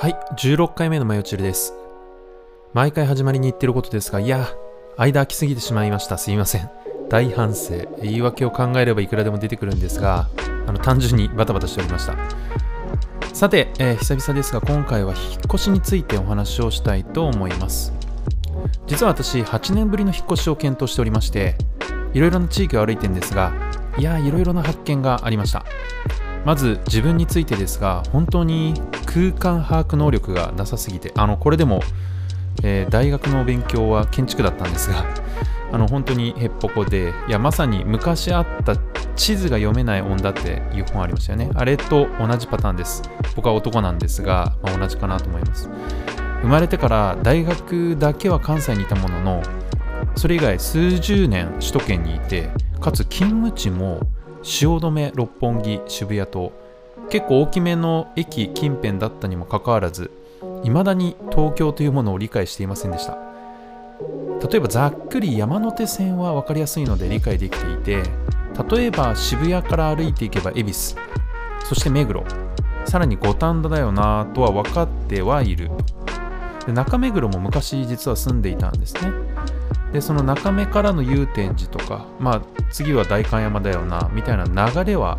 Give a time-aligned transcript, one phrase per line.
[0.00, 1.74] はい、16回目のマヨチルです。
[2.72, 4.48] 毎回始まりに言ってることですが、いや、
[4.96, 6.16] 間空きすぎてしまいました。
[6.18, 6.70] すいません。
[7.08, 7.84] 大反省。
[8.00, 10.28] 言い訳を考えればいくらでも出てくるんですが、
[10.68, 12.14] あの単純にバタバタしておりました。
[13.34, 17.92] さて、えー久々ですが、今回は引っ越しについてお話をしたいと思います。
[18.86, 21.56] 実は私、8年ぶりの引っ越しを検討しておりまして、
[22.14, 23.52] いろいろな地域を歩いてるんですが、
[23.98, 25.64] いや、いろいろな発見がありました。
[26.48, 28.72] まず自分についてですが本当に
[29.04, 31.82] 空間把握能力がなさすぎてあのこれでも、
[32.62, 35.04] えー大学の勉強は建築だったんですが
[35.72, 38.78] あの本当にへっぽこでいやまさに昔あった
[39.14, 41.50] 地図が読めない女っていう本ありましたよね。
[41.54, 43.02] あれと同じパターンです。
[43.36, 45.68] 僕は男なんですが、まあ同じかなと思います。
[46.40, 49.42] 生まれてから大学だけは関西にいたものの
[50.16, 52.48] それ以外数十年首都圏にいて
[52.80, 54.00] かつ勤務地も
[54.42, 56.52] 汐留六本木渋谷と
[57.10, 60.10] 結構大きめの駅近辺だったにもかかわらず
[60.62, 63.16] 未だに東京というものを理解していませんでした。
[64.48, 68.02] 例えばざっくり山手線は分かりやすいので理解できていて
[68.70, 70.94] 例えば渋谷から歩いていけば恵比寿
[71.64, 72.24] そして目黒
[72.84, 75.70] さらに五反田だよなとは分かってはいる。
[76.66, 79.10] で中目黒も昔実は住んでいたんですね。
[79.92, 85.16] でその中目からの祐天寺とかまあ次は代官山だよなみたいな流れは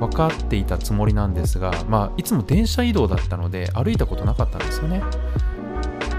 [0.00, 5.02] 分かっていたつもりなんですがまあいつも電車移動だったので歩いたことなかったんですよね。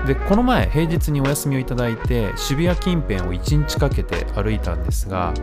[0.08, 5.34] でこの前平日にお休みをいただいて渋谷近辺を1日かけて歩いたんですが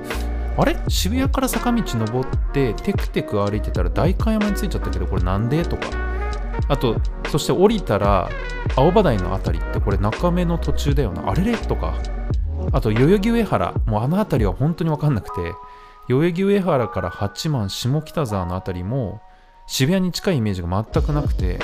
[0.56, 0.76] あれ？
[0.88, 5.64] 渋谷から坂道登ってテクテク歩いてたら代官山に着いちゃったけどこれなんで？
[5.64, 5.82] とか。
[6.66, 6.96] あと
[7.30, 8.28] そして降りたら
[8.74, 11.30] 青葉台のあたりってこれ中目の途中だよな。
[11.30, 11.56] あれれ？
[11.56, 11.94] とか。
[12.72, 15.54] あと代々木上原もうあの辺りは本当に分かんなくて
[16.08, 19.20] 代々木上原から八幡下北沢の辺りも
[19.66, 21.58] 渋谷に近いイメージが全くなくて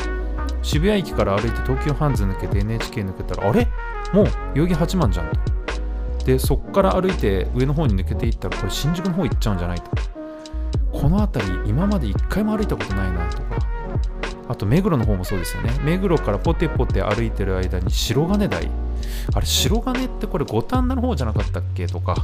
[0.63, 3.67] 渋谷駅から歩いて東急ハンズ抜けて NHK 抜けたらあれ？
[4.13, 4.25] もう
[4.55, 5.39] 代々木八幡じゃんと。
[6.25, 9.91] でそっから歩いて上の方に抜けていったらこれ新宿の方行っちゃうんじゃないと。
[10.93, 13.45] この辺り今まで一回も歩いたことないなとか。
[14.49, 15.71] あと目黒の方もそうですよね。
[15.83, 18.71] 目黒からポテポテ歩いてる間に白金台。
[19.35, 21.87] あれ白金ってこれ五反田の方じゃなかったっけ？
[21.87, 22.17] とか。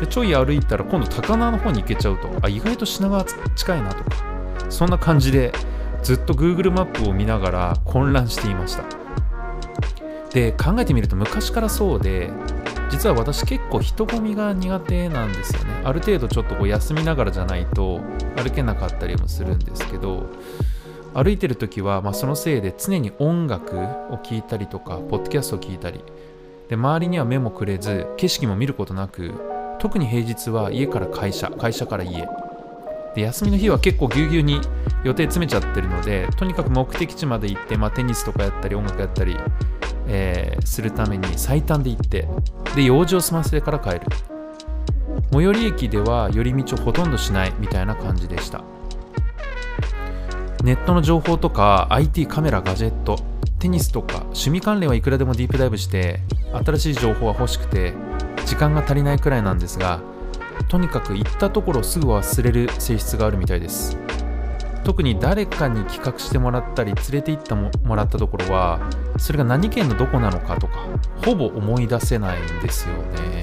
[0.00, 2.28] でちょい歩いたら今度高輪の方に行けちゃうと。
[2.42, 4.10] あ意外と品川近いなとか。
[4.70, 5.52] そんな感じで
[6.02, 8.84] ずっと Google マップを見ながら混乱していました。
[10.32, 12.32] で考えてみると昔からそうで
[12.90, 15.82] 実は私結構人混みが苦手なんですよね。
[15.84, 18.00] ある程度ちょっとこう休みながらじゃないと
[18.36, 20.26] 歩けなかったりもするんですけど
[21.14, 26.00] 歩いてる時は、まあ、そのせいで常に音楽を聴いたりとかポッドキャストを聞いたり。
[26.68, 29.34] で周りには目もくれず景色も見ることなく
[29.78, 32.26] 特に平日は家から会社会社から家。
[33.14, 34.60] で休みの日は結構ぎゅうぎゅうに
[35.04, 39.36] 予定詰めちゃってるのでとにかく目的地まで行って、まあ、テニスとかやったり音楽やったり、
[40.08, 42.26] えーするために最短で行って
[42.74, 44.00] で用事を済ませてから帰る。
[45.32, 48.64] 最寄り駅では寄り道をほとんどしないみたいな感じでした。
[50.64, 53.18] ネットの情報とか IT カメラガジェット
[53.58, 56.20] テニスとか趣味関連はいくらでもディープダイブして
[56.64, 57.92] 新しい情報は欲しくて
[58.46, 60.00] 時間が足りないくらいなんですが
[60.68, 63.98] とにかく行ったところすぐ忘れる性質があるみたいです。
[64.84, 68.80] 特に誰かに企画してもらったり連れて行ってももらったところは
[69.18, 70.86] それが何県のどこなのかとか
[71.24, 73.42] ほぼ思い出せないんですよね。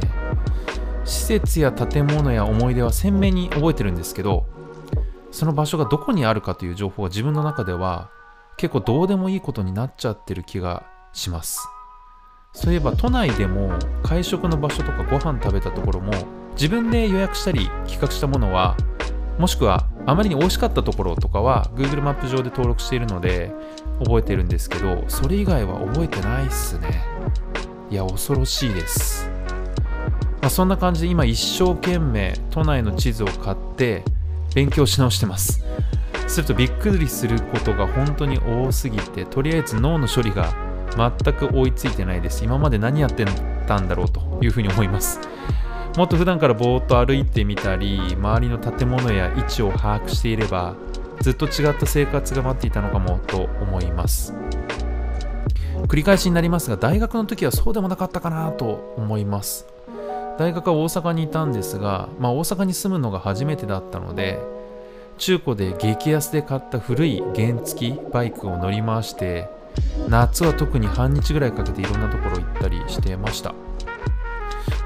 [1.04, 4.46] 施設や建物や思い出は鮮明に覚えてるんですけど
[5.32, 8.10] その場所がどこにあるかという情報が自分の中では
[8.58, 11.68] 結構どうでもいいことになっちゃってる気がします。
[12.54, 13.72] そういえば都内でも
[14.04, 16.12] 会食の場所とかご飯食べたところも
[16.54, 18.76] 自分で予約したり企画したものは
[19.40, 23.54] もしくはあまりに美味しかったところとかは Google マップ上で登録しているので
[24.04, 27.04] 覚えてるんですけどそれ以外は覚えてないっすね。
[27.90, 29.30] いや恐ろしいです、
[30.42, 34.04] まあ、そんな感じで今一生懸命都内の地図を買って
[34.54, 35.64] 勉強し直してます。
[36.28, 40.54] するとびっくりすることが本当に多すぎてとりあえず脳の処理が
[40.96, 42.44] 全く追いついてないです。
[42.44, 43.26] 今まで何やって
[43.68, 45.20] たんだろうというふうに思います。
[45.98, 50.76] もっと普段からぼーっと歩いてみたり周りの建物や位置を把握していれば
[51.20, 54.34] ずっと違った生活が待っていたのかもと思います。
[55.88, 59.68] 繰り返しになりますが大学の時はそうでもなかったかなと思います。
[60.38, 64.40] 大学は大阪にいたんですが、まあ、大阪に住むのが初めてだったので
[65.18, 69.50] 中古で激安で買った古い原付バイクを乗り回して
[70.10, 73.54] 夏は特に半日ぐらいかけていろんなところ行ったりしてました。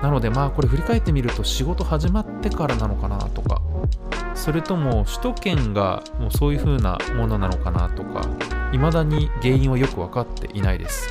[0.02, 3.62] なのでまあこれ振り返ってみると仕事始まってからなのかなとか
[4.36, 8.22] それとも首都圏がもうそういう風なものなのかなとか
[8.72, 11.10] 未だに原因はよく分かっていないです。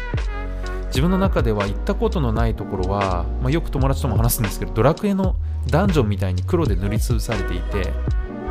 [0.94, 5.34] 自分の中では行ったことのないところは、まあ、よく友達とも話すんですけどドラクエの
[5.66, 7.92] ダンジョンみたいに黒で塗りつぶされていて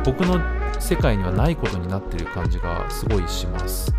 [0.04, 0.38] 僕の
[0.78, 3.94] 世界にはないことになっている感じがすごいします。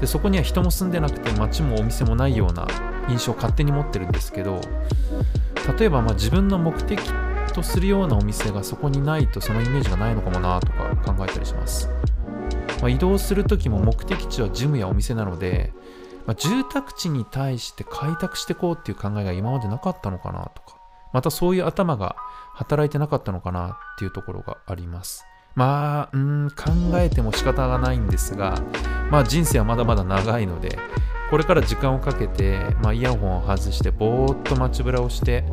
[0.00, 2.66] でそこには人も住んでなくて街もお店もないような
[3.10, 4.60] 印象を勝手に持ってるんですけど
[5.78, 6.98] 例えばまあ自分の目的
[7.52, 11.88] とするようなお店がそこにないとそのイメージがないのかもなとか考えたりします、
[12.80, 15.72] まあ、移動する時も目的地はジムやお店なので、
[16.26, 20.76] まあ、住宅地に対して開拓していこうっていう考えが今までなかったのかなとか。
[21.12, 22.16] またそういう頭が
[22.54, 25.24] 働いてなかったのかなっていうところがあります。
[25.54, 26.64] まあ、うん、考
[26.98, 28.60] えても仕方がないんですが、
[29.10, 30.78] まあ人生はまだまだ長いので、
[31.30, 35.44] これから時間をかけて、まあ、イヤホンを外してぼーっと街ぶらをして、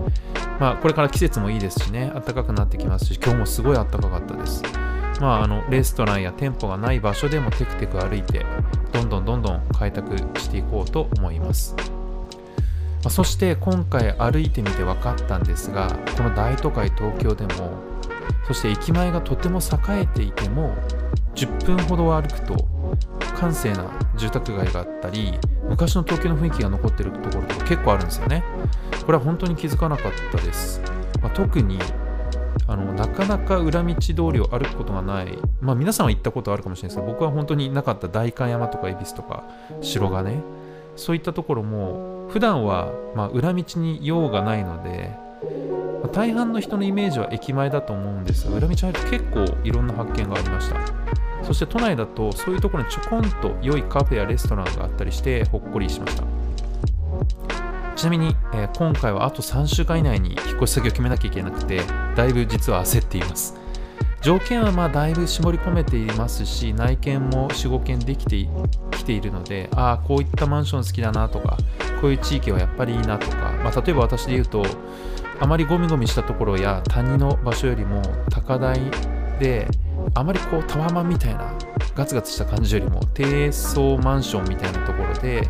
[0.59, 4.61] まあ、これから季節もいいですしね暖かくなってきますし今日もすごい暖かかったです。
[5.19, 8.45] まああのレストランや店舗がない場所でもテクテク歩いて
[8.93, 11.75] どんどんどんどん開拓していこうと思います。
[13.03, 17.71] ま、そして今回歩いてみて分かったんですがこの大都会東京でも
[18.47, 20.73] そして駅前がとても栄えていても
[21.35, 22.67] 10分ほど歩くと
[23.35, 25.37] 閑静な住宅街があったり
[25.67, 28.43] 昔の東京の雰囲気が残ってるところとか結構あるんですよね。
[29.05, 30.81] これは本当に気づかなかったです、
[31.21, 31.77] まあ、特に
[32.67, 35.37] あのなかなか裏道通りを歩くことがない。
[35.61, 39.43] まあ皆さんは行ったことあるかもしれないですけど僕は本当になかった代官山とか恵比寿とか
[39.81, 40.41] 城がね
[40.95, 45.11] そういったところも普段はま裏道に用がないので、
[46.01, 50.79] まあ、大半の人のイメージは駅前だと思うんですが裏道入ると結構いろんな発見がありました。
[51.43, 56.42] そして都内だとそういうところにちょこんと良いカフェやレストランがあったりしてほっこりしました。
[58.03, 61.79] ちなみに、えー、今回はあと3週間以内に引っ越し先を決めなきゃいけなくて
[62.17, 63.57] だいぶ実は焦っています。
[64.21, 68.45] 条件はまあだいぶ絞り込めていますし内見も45件できて
[68.91, 71.57] きているのでああこういったマンション好きだなとか
[72.01, 74.65] こういう地域はやっぱりいいなとか、まあ、例えば私で言うと
[75.39, 78.81] あまりゴミゴミしたところや谷の場所よりも高台
[79.39, 79.67] で
[80.13, 81.53] あまりこうタワマンみたいな
[81.95, 85.49] ガツガツした感じよりも低層マンションみたいなところで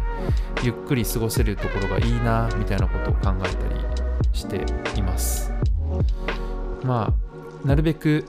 [0.64, 3.76] ゆっくり過ごせるところがいいなみたいなことを考えたり
[4.34, 4.66] して
[4.98, 5.52] います。
[6.84, 7.14] ま
[7.64, 8.26] あなるべく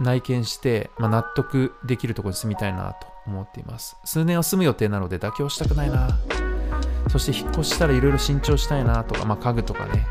[0.00, 3.96] 内見して、まあ、納得できるところに住みたいなと思っています。
[4.04, 6.18] 数年は住む予定なので妥協したくないな。
[7.08, 10.06] そして引っ越したらいろいろ新調したいなとか、まあ、家具とかね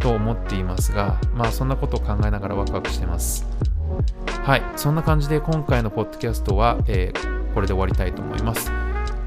[0.00, 3.46] と思っていますがまあそんなことを考えながらワクワクしてます。
[4.44, 8.70] はい、そんな感じで今回のポッドキャストは、えー、これで終わりたいと思います。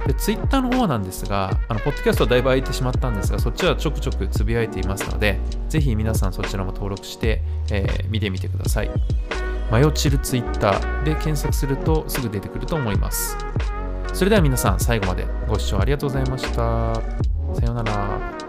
[0.07, 7.41] で、ツイッターの方なんですが、あの、ポッドキャストはだいぶ空いてしまったんですが、そっちはちょくちょくつぶやいていますので、ぜひ皆さんそちらも登録して、
[7.71, 8.89] えー、見てみてください。
[9.69, 13.37] マヨチルツイッターで検索するとすぐ出てくると思います。
[14.13, 16.55] それでは皆さん最後までご視聴ありがとうございました。
[16.55, 18.40] さようなら。